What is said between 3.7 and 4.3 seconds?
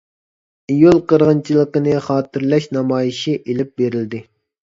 بېرىلدى.